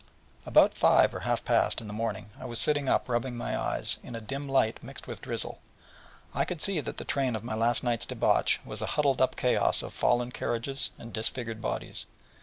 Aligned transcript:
About 0.47 0.73
five, 0.73 1.13
or 1.13 1.19
half 1.19 1.45
past, 1.45 1.79
in 1.79 1.85
the 1.85 1.93
morning 1.93 2.31
I 2.39 2.45
was 2.45 2.57
sitting 2.57 2.89
up, 2.89 3.07
rubbing 3.07 3.35
my 3.37 3.55
eyes, 3.55 3.99
in 4.01 4.15
a 4.15 4.19
dim 4.19 4.49
light 4.49 4.81
mixed 4.81 5.05
with 5.07 5.21
drizzle. 5.21 5.59
I 6.33 6.43
could 6.43 6.59
see 6.59 6.79
that 6.81 6.97
the 6.97 7.05
train 7.05 7.35
of 7.35 7.43
my 7.43 7.53
last 7.53 7.83
night's 7.83 8.07
debauch 8.07 8.59
was 8.65 8.81
a 8.81 8.87
huddled 8.97 9.21
up 9.21 9.35
chaos 9.35 9.83
of 9.83 9.93
fallen 9.93 10.31
carriages 10.31 10.89
and 10.97 11.13
disfigured 11.13 11.61
bodies. 11.61 12.07